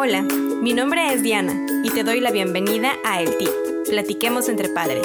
[0.00, 3.50] Hola, mi nombre es Diana y te doy la bienvenida a El Tip,
[3.88, 5.04] Platiquemos entre Padres,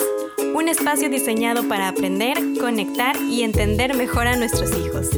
[0.53, 5.09] un espacio diseñado para aprender, conectar y entender mejor a nuestros hijos.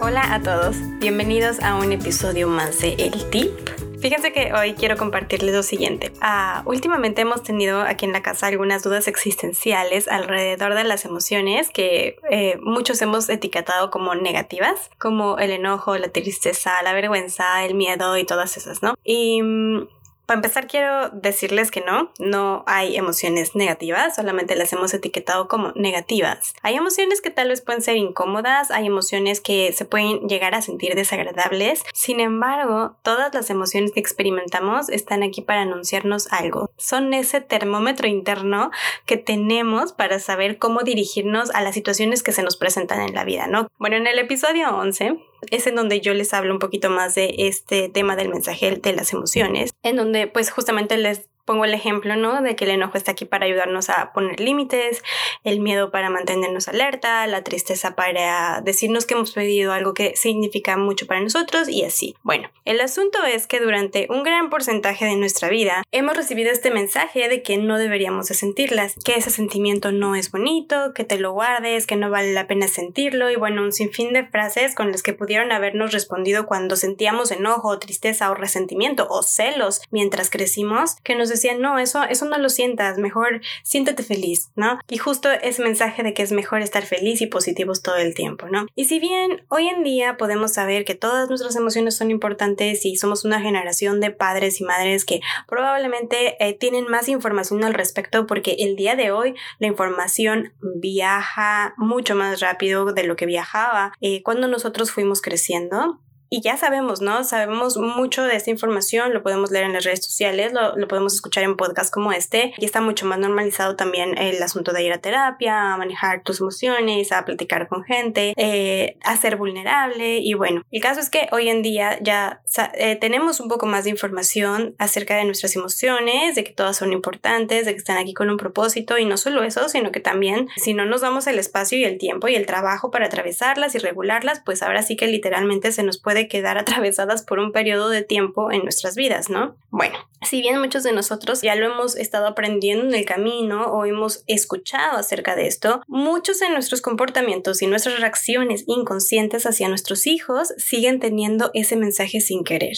[0.00, 3.67] Hola a todos, bienvenidos a un episodio más de El Tip.
[4.00, 6.12] Fíjense que hoy quiero compartirles lo siguiente.
[6.20, 11.70] Ah, últimamente hemos tenido aquí en la casa algunas dudas existenciales alrededor de las emociones
[11.70, 17.74] que eh, muchos hemos etiquetado como negativas, como el enojo, la tristeza, la vergüenza, el
[17.74, 18.94] miedo y todas esas, ¿no?
[19.04, 19.88] Y mm,
[20.28, 25.72] para empezar, quiero decirles que no, no hay emociones negativas, solamente las hemos etiquetado como
[25.74, 26.52] negativas.
[26.60, 30.60] Hay emociones que tal vez pueden ser incómodas, hay emociones que se pueden llegar a
[30.60, 31.82] sentir desagradables.
[31.94, 36.70] Sin embargo, todas las emociones que experimentamos están aquí para anunciarnos algo.
[36.76, 38.70] Son ese termómetro interno
[39.06, 43.24] que tenemos para saber cómo dirigirnos a las situaciones que se nos presentan en la
[43.24, 43.68] vida, ¿no?
[43.78, 45.16] Bueno, en el episodio 11
[45.50, 48.92] es en donde yo les hablo un poquito más de este tema del mensaje de
[48.92, 52.42] las emociones, en donde pues justamente les pongo el ejemplo, ¿no?
[52.42, 55.02] De que el enojo está aquí para ayudarnos a poner límites,
[55.44, 60.76] el miedo para mantenernos alerta, la tristeza para decirnos que hemos pedido algo que significa
[60.76, 62.14] mucho para nosotros y así.
[62.22, 66.70] Bueno, el asunto es que durante un gran porcentaje de nuestra vida hemos recibido este
[66.70, 71.18] mensaje de que no deberíamos de sentirlas, que ese sentimiento no es bonito, que te
[71.18, 74.92] lo guardes, que no vale la pena sentirlo y bueno, un sinfín de frases con
[74.92, 80.96] las que pudieron habernos respondido cuando sentíamos enojo, tristeza o resentimiento o celos mientras crecimos,
[81.02, 84.78] que nos decían, no, eso, eso no lo sientas, mejor siéntete feliz, ¿no?
[84.88, 88.46] Y justo ese mensaje de que es mejor estar feliz y positivos todo el tiempo,
[88.46, 88.66] ¿no?
[88.74, 92.96] Y si bien hoy en día podemos saber que todas nuestras emociones son importantes y
[92.96, 98.26] somos una generación de padres y madres que probablemente eh, tienen más información al respecto
[98.26, 103.92] porque el día de hoy la información viaja mucho más rápido de lo que viajaba
[104.00, 107.24] eh, cuando nosotros fuimos creciendo y ya sabemos, ¿no?
[107.24, 111.14] Sabemos mucho de esta información, lo podemos leer en las redes sociales, lo, lo, podemos
[111.14, 114.92] escuchar en podcasts como este, y está mucho más normalizado también el asunto de ir
[114.92, 120.34] a terapia, a manejar tus emociones, a platicar con gente, eh, a ser vulnerable, y
[120.34, 122.42] bueno, el caso es que hoy en día ya
[122.74, 126.92] eh, tenemos un poco más de información acerca de nuestras emociones, de que todas son
[126.92, 130.48] importantes, de que están aquí con un propósito, y no solo eso, sino que también
[130.56, 133.78] si no nos damos el espacio y el tiempo y el trabajo para atravesarlas y
[133.78, 138.02] regularlas, pues ahora sí que literalmente se nos puede quedar atravesadas por un periodo de
[138.02, 139.56] tiempo en nuestras vidas, ¿no?
[139.70, 143.84] Bueno, si bien muchos de nosotros ya lo hemos estado aprendiendo en el camino o
[143.84, 150.06] hemos escuchado acerca de esto, muchos de nuestros comportamientos y nuestras reacciones inconscientes hacia nuestros
[150.06, 152.76] hijos siguen teniendo ese mensaje sin querer.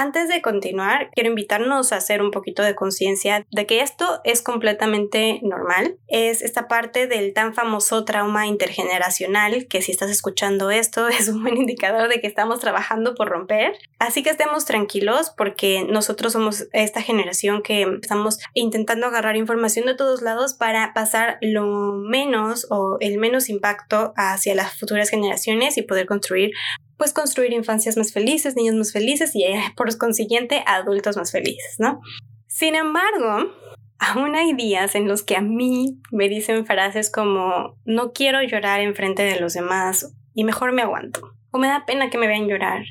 [0.00, 4.42] Antes de continuar, quiero invitarnos a hacer un poquito de conciencia de que esto es
[4.42, 5.96] completamente normal.
[6.06, 11.42] Es esta parte del tan famoso trauma intergeneracional que si estás escuchando esto es un
[11.42, 13.72] buen indicador de que estamos trabajando por romper.
[13.98, 19.96] Así que estemos tranquilos porque nosotros somos esta generación que estamos intentando agarrar información de
[19.96, 25.82] todos lados para pasar lo menos o el menos impacto hacia las futuras generaciones y
[25.82, 26.52] poder construir
[26.98, 31.76] pues construir infancias más felices, niños más felices y eh, por consiguiente adultos más felices,
[31.78, 32.00] ¿no?
[32.48, 33.52] Sin embargo,
[33.98, 38.80] aún hay días en los que a mí me dicen frases como no quiero llorar
[38.80, 42.48] enfrente de los demás y mejor me aguanto o me da pena que me vean
[42.48, 42.82] llorar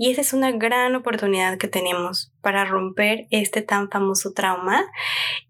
[0.00, 4.90] y esa es una gran oportunidad que tenemos para romper este tan famoso trauma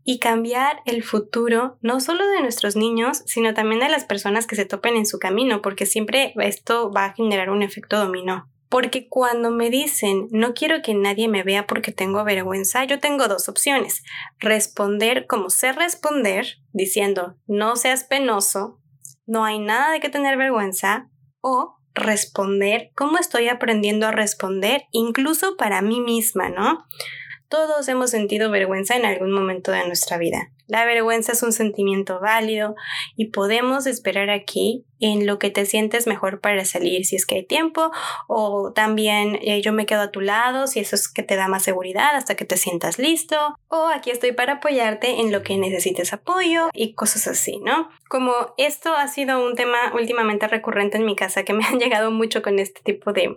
[0.02, 4.56] y cambiar el futuro no solo de nuestros niños, sino también de las personas que
[4.56, 8.50] se topen en su camino, porque siempre esto va a generar un efecto dominó.
[8.68, 13.28] Porque cuando me dicen no quiero que nadie me vea porque tengo vergüenza, yo tengo
[13.28, 14.02] dos opciones.
[14.40, 18.80] Responder como sé responder, diciendo no seas penoso,
[19.26, 21.08] no hay nada de que tener vergüenza,
[21.40, 26.84] o responder, cómo estoy aprendiendo a responder, incluso para mí misma, ¿no?
[27.50, 30.52] Todos hemos sentido vergüenza en algún momento de nuestra vida.
[30.68, 32.76] La vergüenza es un sentimiento válido
[33.16, 37.34] y podemos esperar aquí en lo que te sientes mejor para salir si es que
[37.34, 37.90] hay tiempo
[38.28, 41.48] o también eh, yo me quedo a tu lado si eso es que te da
[41.48, 45.58] más seguridad hasta que te sientas listo o aquí estoy para apoyarte en lo que
[45.58, 47.88] necesites apoyo y cosas así, ¿no?
[48.08, 52.12] Como esto ha sido un tema últimamente recurrente en mi casa que me han llegado
[52.12, 53.36] mucho con este tipo de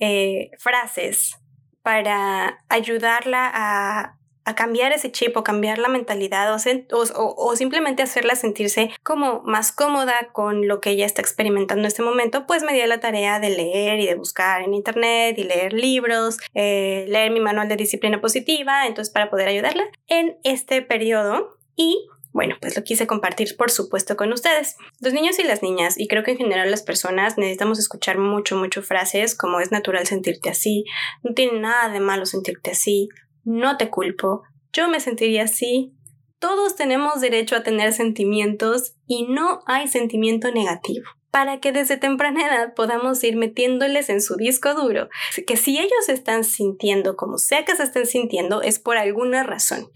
[0.00, 1.39] eh, frases
[1.82, 4.16] para ayudarla a,
[4.56, 10.66] cambiar ese chip o cambiar la mentalidad o, simplemente hacerla sentirse como más cómoda con
[10.66, 14.00] lo que ella está experimentando en este momento, pues me dio la tarea de leer
[14.00, 18.88] y de buscar en internet y leer libros, eh, leer mi manual de disciplina positiva,
[18.88, 24.16] entonces para poder ayudarla en este periodo y Bueno, pues lo quise compartir, por supuesto,
[24.16, 24.76] con ustedes.
[25.00, 28.56] Los niños y las niñas, y creo que en general las personas necesitamos escuchar mucho,
[28.56, 30.84] mucho frases como es natural sentirte así,
[31.22, 33.08] no tiene nada de malo sentirte así,
[33.44, 34.42] no te culpo,
[34.72, 35.94] yo me sentiría así.
[36.38, 42.46] Todos tenemos derecho a tener sentimientos y no hay sentimiento negativo para que desde temprana
[42.46, 45.08] edad podamos ir metiéndoles en su disco duro
[45.46, 49.88] que si ellos están sintiendo como sea que se estén sintiendo es por alguna razón.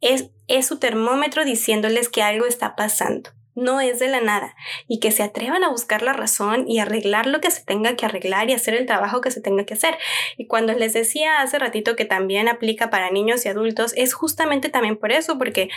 [0.00, 0.30] Es,
[0.66, 4.54] su termómetro diciéndoles que algo está pasando no es de la nada
[4.86, 8.06] y que se atrevan a buscar la razón y arreglar lo que se tenga que
[8.06, 9.98] arreglar y hacer el trabajo que se tenga que hacer.
[10.36, 14.68] Y cuando les decía hace ratito que también aplica para niños y adultos, es justamente
[14.68, 15.70] también por eso, porque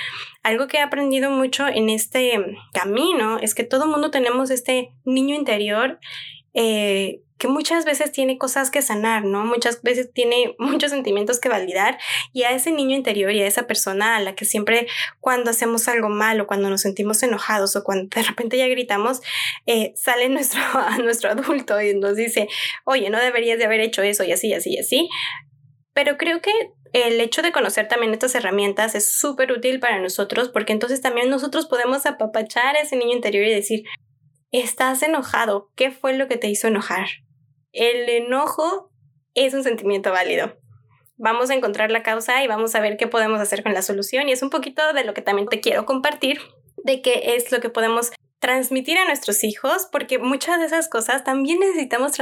[0.44, 2.40] algo que he aprendido mucho en este
[2.72, 6.00] camino es que todo mundo tenemos este niño interior
[6.54, 9.44] eh, que muchas veces tiene cosas que sanar, ¿no?
[9.46, 11.98] Muchas veces tiene muchos sentimientos que validar
[12.34, 14.86] y a ese niño interior y a esa persona a la que siempre
[15.20, 19.22] cuando hacemos algo malo, cuando nos sentimos enojados o cuando de repente ya gritamos,
[19.66, 22.48] eh, sale nuestro, a nuestro adulto y nos dice,
[22.84, 25.10] oye, no deberías de haber hecho eso y así, así, así.
[25.94, 26.52] Pero creo que
[26.94, 31.32] el hecho de conocer también estas herramientas es súper útil para nosotros porque entonces también
[31.32, 33.84] nosotros podemos apapachar a ese niño interior y decir,
[34.52, 37.08] estás enojado, ¿qué fue lo que te hizo enojar?
[37.72, 38.92] El enojo
[39.34, 40.58] es un sentimiento válido.
[41.18, 44.28] Vamos a encontrar la causa y vamos a ver qué podemos hacer con la solución.
[44.28, 46.40] Y es un poquito de lo que también te quiero compartir,
[46.84, 51.24] de qué es lo que podemos transmitir a nuestros hijos, porque muchas de esas cosas
[51.24, 52.14] también necesitamos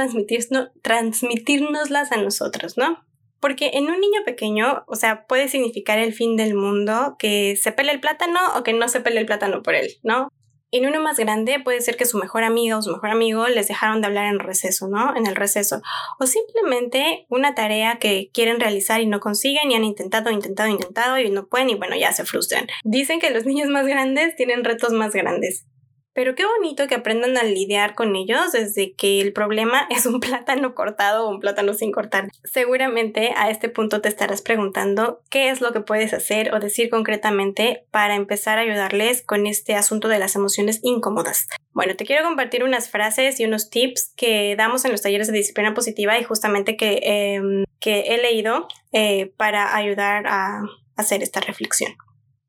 [0.82, 3.02] transmitirnoslas a nosotros, ¿no?
[3.40, 7.72] Porque en un niño pequeño, o sea, puede significar el fin del mundo que se
[7.72, 10.28] pele el plátano o que no se pele el plátano por él, ¿no?
[10.72, 13.66] En uno más grande puede ser que su mejor amiga o su mejor amigo les
[13.66, 15.16] dejaron de hablar en receso, ¿no?
[15.16, 15.82] En el receso.
[16.20, 21.18] O simplemente una tarea que quieren realizar y no consiguen y han intentado, intentado, intentado
[21.18, 22.68] y no pueden y bueno, ya se frustran.
[22.84, 25.66] Dicen que los niños más grandes tienen retos más grandes.
[26.12, 30.20] Pero qué bonito que aprendan a lidiar con ellos desde que el problema es un
[30.20, 32.28] plátano cortado o un plátano sin cortar.
[32.44, 36.90] Seguramente a este punto te estarás preguntando qué es lo que puedes hacer o decir
[36.90, 41.46] concretamente para empezar a ayudarles con este asunto de las emociones incómodas.
[41.72, 45.38] Bueno, te quiero compartir unas frases y unos tips que damos en los talleres de
[45.38, 50.62] disciplina positiva y justamente que, em, que he leído eh, para ayudar a
[50.96, 51.94] hacer esta reflexión.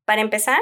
[0.04, 0.60] Para empezar,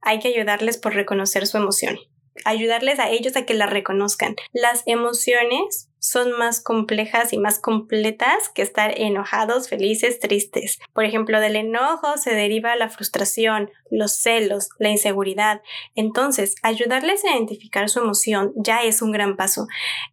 [0.00, 1.98] hay que ayudarles por reconocer su emoción
[2.44, 4.36] ayudarles a ellos a que la reconozcan.
[4.52, 10.78] Las emociones son más complejas y más completas que estar enojados, felices, tristes.
[10.92, 15.62] Por ejemplo, del enojo se deriva la frustración, los celos, la inseguridad.
[15.94, 19.66] Entonces, ayudarles a identificar su emoción ya es un gran paso.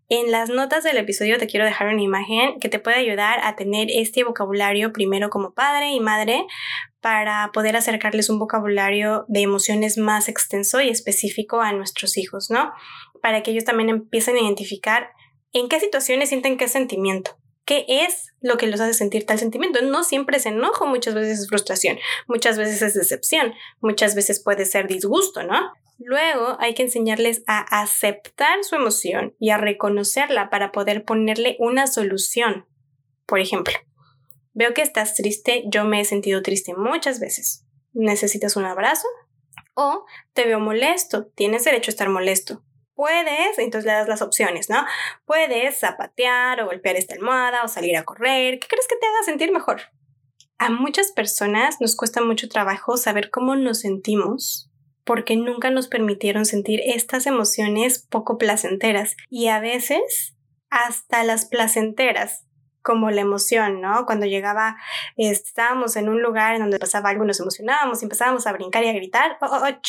[0.10, 3.56] En las notas del episodio te quiero dejar una imagen que te puede ayudar a
[3.56, 6.46] tener este vocabulario primero como padre y madre
[7.06, 12.74] para poder acercarles un vocabulario de emociones más extenso y específico a nuestros hijos, ¿no?
[13.22, 15.12] Para que ellos también empiecen a identificar
[15.54, 17.38] en qué situaciones sienten qué sentimiento.
[17.64, 19.84] ¿Qué es lo que los hace sentir tal sentimiento?
[19.84, 24.66] No siempre es enojo, muchas veces es frustración, muchas veces es decepción, muchas veces puede
[24.66, 25.74] ser disgusto, ¿no?
[26.00, 31.86] Luego hay que enseñarles a aceptar su emoción y a reconocerla para poder ponerle una
[31.86, 32.66] solución.
[33.28, 33.76] Por ejemplo,
[34.56, 37.66] Veo que estás triste, yo me he sentido triste muchas veces.
[37.92, 39.06] ¿Necesitas un abrazo?
[39.74, 42.64] O te veo molesto, tienes derecho a estar molesto.
[42.94, 44.86] Puedes, entonces le das las opciones, ¿no?
[45.26, 48.58] Puedes zapatear o golpear esta almohada o salir a correr.
[48.60, 49.82] ¿Qué crees que te haga sentir mejor?
[50.58, 54.72] A muchas personas nos cuesta mucho trabajo saber cómo nos sentimos
[55.04, 60.34] porque nunca nos permitieron sentir estas emociones poco placenteras y a veces
[60.70, 62.46] hasta las placenteras
[62.86, 64.06] como la emoción, ¿no?
[64.06, 64.78] Cuando llegaba,
[65.18, 68.90] estábamos en un lugar en donde pasaba algo, nos emocionábamos y empezábamos a brincar y
[68.90, 69.38] a gritar.
[69.42, 69.80] Oh, oh, oh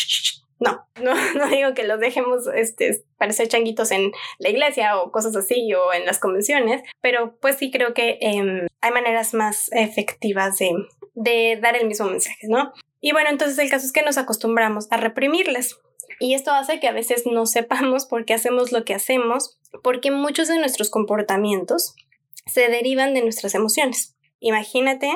[0.58, 5.36] no, no, no digo que los dejemos este, parecer changuitos en la iglesia o cosas
[5.36, 10.56] así o en las convenciones, pero pues sí creo que em, hay maneras más efectivas
[10.58, 10.72] de,
[11.14, 12.72] de dar el mismo mensaje, ¿no?
[13.02, 15.78] Y bueno, entonces el caso es que nos acostumbramos a reprimirles.
[16.18, 20.10] Y esto hace que a veces no sepamos por qué hacemos lo que hacemos, porque
[20.10, 21.94] muchos de nuestros comportamientos
[22.46, 24.16] se derivan de nuestras emociones.
[24.40, 25.12] Imagínate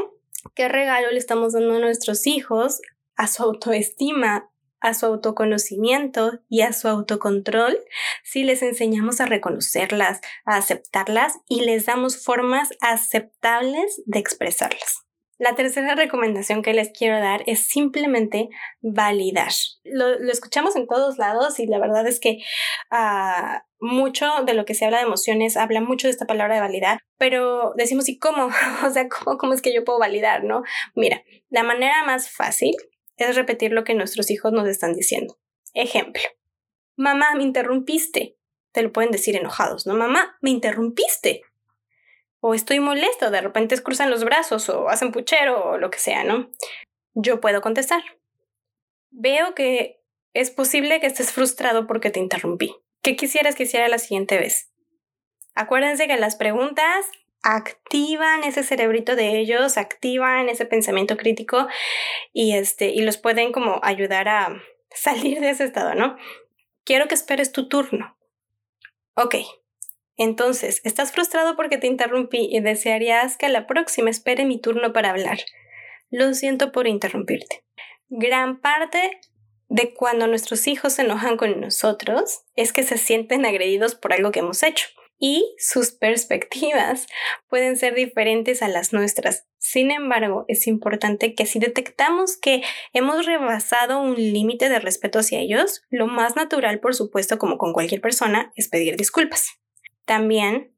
[0.55, 2.81] qué regalo le estamos dando a nuestros hijos
[3.17, 7.79] a su autoestima, a su autoconocimiento y a su autocontrol
[8.25, 15.10] si les enseñamos a reconocerlas, a aceptarlas y les damos formas aceptables de expresarlas.
[15.41, 18.51] La tercera recomendación que les quiero dar es simplemente
[18.83, 19.51] validar.
[19.85, 22.41] Lo, escuchamos en todos lados y la verdad es que
[22.91, 26.61] ah, mucho de lo que se habla de emociones habla mucho de esta palabra de
[26.61, 28.51] validar, pero decimos, ¿y cómo?
[28.87, 30.63] o sea, ¿cómo, ¿cómo es que yo puedo validar, no?
[30.95, 32.77] Mira, la manera más fácil
[33.17, 35.39] es repetir lo que nuestros hijos nos están diciendo.
[35.73, 36.23] Ejemplo.
[36.97, 38.37] Mamá, me interrumpiste.
[38.73, 39.95] Te lo pueden decir enojados, ¿no?
[39.95, 41.41] Mamá, me interrumpiste.
[42.41, 46.25] O estoy molesto, de repente cruzan los brazos o hacen puchero o lo que sea,
[46.25, 46.51] ¿no?
[47.15, 48.03] Yo puedo contestar.
[49.11, 50.01] Veo que
[50.33, 52.75] es posible que estés frustrado porque te interrumpí.
[53.03, 54.71] ¿Qué quisieras que hiciera la siguiente vez?
[55.55, 57.07] Acuérdense que las preguntas
[57.43, 61.67] activan ese cerebrito de ellos, activan ese pensamiento crítico
[62.33, 66.17] y este y los pueden como ayudar a salir de ese estado, ¿no?
[66.85, 68.17] Quiero que esperes tu turno.
[69.15, 69.37] Ok.
[70.23, 75.09] Entonces, estás frustrado porque te interrumpí y desearías que la próxima espere mi turno para
[75.09, 75.39] hablar.
[76.11, 77.65] Lo siento por interrumpirte.
[78.11, 79.19] Gran parte
[79.69, 84.31] de cuando nuestros hijos se enojan con nosotros es que se sienten agredidos por algo
[84.31, 87.07] que hemos hecho y sus perspectivas
[87.49, 89.47] pueden ser diferentes a las nuestras.
[89.57, 92.62] Sin embargo, es importante que si detectamos que
[92.93, 97.73] hemos rebasado un límite de respeto hacia ellos, lo más natural, por supuesto, como con
[97.73, 99.60] cualquier persona, es pedir disculpas.
[100.11, 100.73] También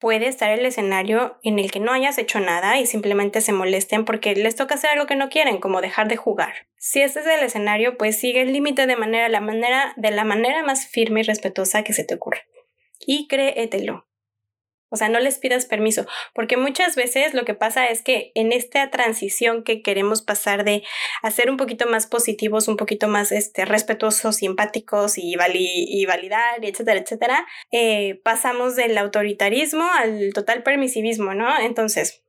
[0.00, 4.04] puede estar el escenario en el que no hayas hecho nada y simplemente se molesten
[4.04, 6.52] porque les toca hacer algo que no quieren, como dejar de jugar.
[6.76, 10.24] Si este es el escenario, pues sigue el límite de manera, la manera, de la
[10.24, 12.40] manera más firme y respetuosa que se te ocurra
[12.98, 14.08] y créetelo.
[14.92, 18.52] O sea, no les pidas permiso, porque muchas veces lo que pasa es que en
[18.52, 20.82] esta transición que queremos pasar de
[21.22, 27.00] hacer un poquito más positivos, un poquito más este, respetuosos, simpáticos y, y validar, etcétera,
[27.00, 31.58] etcétera, eh, pasamos del autoritarismo al total permisivismo, ¿no?
[31.58, 32.22] Entonces,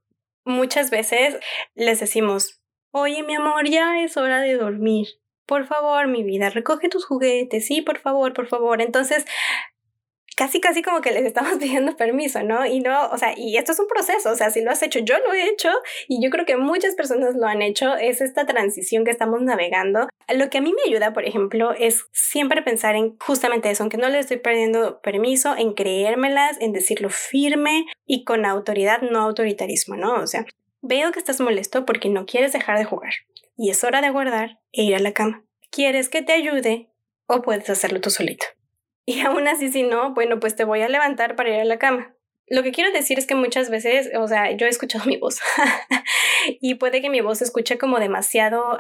[0.45, 1.37] muchas veces
[1.75, 5.07] les decimos, oye, mi amor, ya es hora de dormir.
[5.45, 8.81] Por favor, mi vida, recoge tus juguetes, sí, por favor, por favor.
[8.81, 9.25] Entonces,
[10.35, 12.65] casi, casi como que les estamos pidiendo permiso, ¿no?
[12.65, 14.99] Y no, o sea, y esto es un proceso, o sea, si lo has hecho,
[14.99, 15.69] yo lo he hecho
[16.07, 20.07] y yo creo que muchas personas lo han hecho, es esta transición que estamos navegando.
[20.33, 23.97] Lo que a mí me ayuda, por ejemplo, es siempre pensar en justamente eso, aunque
[23.97, 29.95] no le estoy perdiendo permiso, en creérmelas, en decirlo firme y con autoridad, no autoritarismo,
[29.95, 30.15] ¿no?
[30.15, 30.45] O sea,
[30.81, 33.13] veo que estás molesto porque no quieres dejar de jugar
[33.57, 35.45] y es hora de guardar e ir a la cama.
[35.71, 36.89] ¿Quieres que te ayude
[37.27, 38.45] o puedes hacerlo tú solito?
[39.05, 41.77] Y aún así, si no, bueno, pues te voy a levantar para ir a la
[41.77, 42.15] cama.
[42.47, 45.39] Lo que quiero decir es que muchas veces, o sea, yo he escuchado mi voz
[46.61, 48.77] y puede que mi voz se escuche como demasiado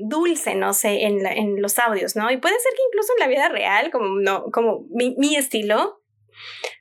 [0.00, 2.30] dulce, no sé, en, en, los audios, ¿no?
[2.30, 6.02] Y puede ser que incluso en la vida real, como, no, como mi, mi estilo,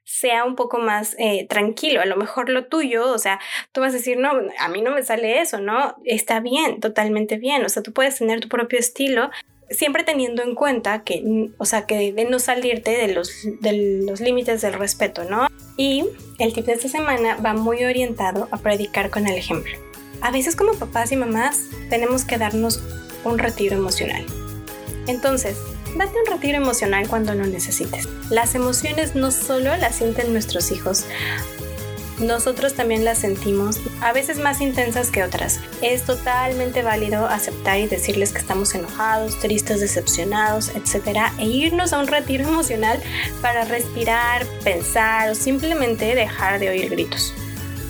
[0.04, 2.02] sea un poco más eh, tranquilo.
[2.02, 3.40] A lo mejor lo tuyo, o sea,
[3.72, 5.96] tú vas a decir, no, a mí no me sale eso, ¿no?
[6.06, 7.66] Está bien, totalmente bien.
[7.66, 9.30] O sea, tú puedes tener tu propio estilo,
[9.70, 13.32] siempre teniendo en cuenta que, o sea, que de no salirte de los,
[13.62, 15.48] de los límites del respeto, ¿no?
[15.78, 16.06] Y
[16.40, 19.74] el tip de esta semana va muy orientado a predicar con el ejemplo.
[20.22, 22.82] A veces como papás y mamás tenemos que darnos
[23.24, 24.26] un retiro emocional.
[25.08, 25.58] Entonces,
[25.98, 28.08] date un retiro emocional cuando lo necesites.
[28.30, 31.06] Las emociones no solo las sienten nuestros hijos,
[32.20, 35.60] nosotros también las sentimos, a veces más intensas que otras.
[35.82, 41.32] Es totalmente válido aceptar y decirles que estamos enojados, tristes, decepcionados, etc.
[41.38, 43.00] E irnos a un retiro emocional
[43.42, 47.34] para respirar, pensar o simplemente dejar de oír gritos.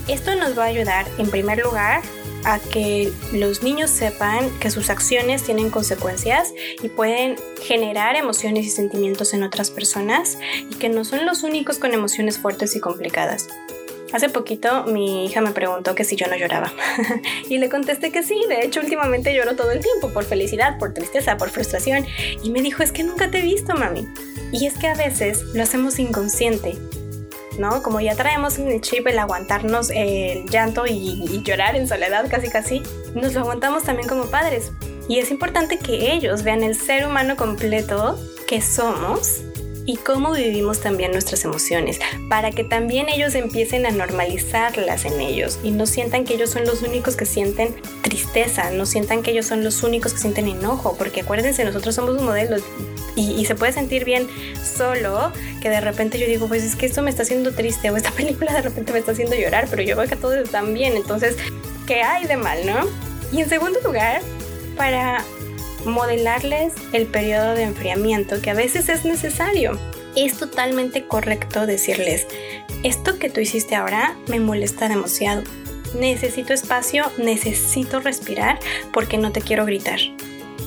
[0.08, 2.02] Esto nos va a ayudar, en primer lugar,
[2.46, 8.70] a que los niños sepan que sus acciones tienen consecuencias y pueden generar emociones y
[8.70, 10.38] sentimientos en otras personas
[10.70, 13.48] y que no son los únicos con emociones fuertes y complicadas.
[14.16, 16.72] Hace poquito mi hija me preguntó que si yo no lloraba
[17.50, 20.94] y le contesté que sí, de hecho últimamente lloro todo el tiempo por felicidad, por
[20.94, 22.06] tristeza, por frustración
[22.42, 24.08] y me dijo es que nunca te he visto mami.
[24.54, 26.78] Y es que a veces lo hacemos inconsciente,
[27.60, 27.84] ¿no?
[27.84, 32.30] Como ya traemos en el chip el aguantarnos el llanto y, y llorar en soledad
[32.32, 32.82] casi casi,
[33.16, 34.72] nos lo aguantamos también como padres.
[35.10, 38.18] Y es importante que ellos vean el ser humano completo
[38.48, 39.42] que somos
[39.86, 42.00] y cómo vivimos también nuestras emociones,
[42.30, 46.66] para que también ellos empiecen a normalizarlas en ellos y no sientan que ellos son
[46.66, 50.96] los únicos que sienten tristeza, no sientan que ellos son los únicos que sienten enojo,
[50.98, 52.58] porque acuérdense, nosotros somos un modelo
[53.16, 54.28] y, se puede sentir bien
[54.64, 57.98] solo que de repente yo digo, pues es que esto me está haciendo triste o
[57.98, 60.96] esta película de repente me está haciendo llorar, pero yo veo que todos están bien,
[60.96, 61.36] entonces,
[61.86, 62.88] ¿qué hay de mal, no?
[63.32, 64.22] Y en segundo lugar,
[64.76, 65.24] para
[65.86, 69.80] modelarles el periodo de enfriamiento que a veces es necesario.
[70.16, 72.28] Es totalmente correcto decirles,
[72.84, 75.44] esto que tú hiciste ahora me molesta demasiado.
[76.00, 78.60] Necesito espacio, necesito respirar
[78.92, 80.00] porque no te quiero gritar.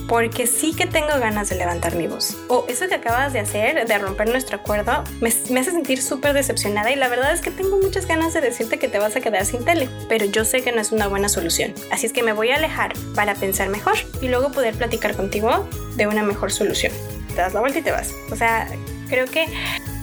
[0.09, 2.35] Porque sí que tengo ganas de levantar mi voz.
[2.47, 6.91] O eso que acabas de hacer, de romper nuestro acuerdo, me, hace sentir súper decepcionada
[6.91, 9.45] y la verdad es que tengo muchas ganas de decirte que te vas a quedar
[9.45, 11.75] sin tele, pero yo sé que no es una buena solución.
[11.91, 15.69] Así es que me voy a alejar para pensar mejor y luego poder platicar contigo
[15.95, 16.91] de una mejor solución.
[17.29, 18.11] Te das la vuelta y te vas.
[18.31, 18.67] O sea,
[19.09, 19.45] creo que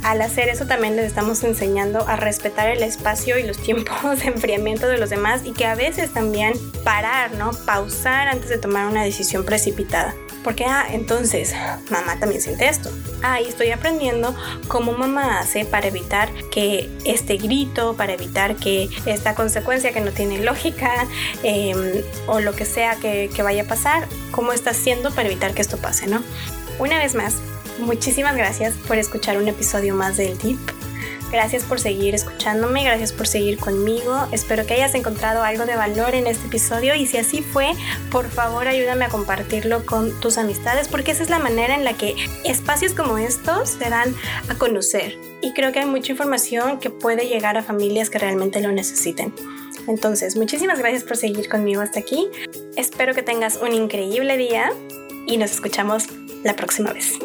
[0.06, 4.26] al hacer eso también les estamos enseñando a respetar el espacio y los tiempos de
[4.28, 6.52] enfriamiento de los demás y que a veces también
[6.84, 7.50] parar, ¿no?
[7.66, 10.14] Pausar antes de tomar una decisión precipitada.
[10.44, 11.52] Porque, ah, entonces,
[11.90, 12.88] mamá también siente esto.
[13.20, 14.32] Ah, y estoy aprendiendo
[14.68, 20.12] cómo mamá hace para evitar que este grito, para evitar que esta consecuencia que no
[20.12, 21.08] tiene lógica
[21.42, 25.52] em, o lo que sea que, que vaya a pasar, cómo está haciendo para evitar
[25.52, 26.22] que esto pase, ¿no?
[26.78, 27.34] Una vez más,
[27.78, 30.58] muchísimas gracias por escuchar un episodio más del Tip.
[31.30, 34.28] Gracias por seguir escuchándome, gracias por seguir conmigo.
[34.30, 37.72] Espero que hayas encontrado algo de valor en este episodio y si así fue,
[38.10, 41.94] por favor ayúdame a compartirlo con tus amistades porque esa es la manera en la
[41.94, 42.14] que
[42.44, 44.14] espacios como estos se dan
[44.48, 45.18] a conocer.
[45.42, 49.34] Y creo que hay mucha información que puede llegar a familias que realmente lo necesiten.
[49.88, 52.28] Entonces, muchísimas gracias por seguir conmigo hasta aquí.
[52.76, 54.72] Espero que tengas un increíble día
[55.26, 56.04] y nos escuchamos
[56.44, 57.18] la próxima vez.